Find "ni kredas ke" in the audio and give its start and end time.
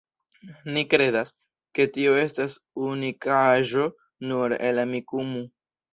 0.75-1.85